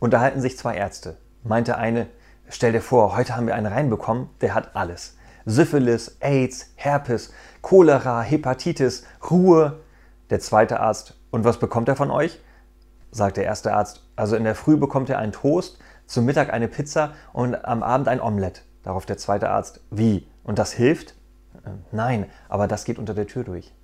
[0.00, 1.16] Unterhalten sich zwei Ärzte.
[1.42, 2.06] Meinte eine,
[2.48, 5.16] stell dir vor, heute haben wir einen reinbekommen, der hat alles.
[5.44, 7.32] Syphilis, AIDS, Herpes,
[7.62, 9.80] Cholera, Hepatitis, Ruhe.
[10.30, 12.38] Der zweite Arzt, und was bekommt er von euch?
[13.10, 16.68] Sagt der erste Arzt, also in der Früh bekommt er einen Toast, zum Mittag eine
[16.68, 18.64] Pizza und am Abend ein Omelett.
[18.82, 20.28] Darauf der zweite Arzt, wie?
[20.44, 21.14] Und das hilft?
[21.64, 23.74] Äh, nein, aber das geht unter der Tür durch.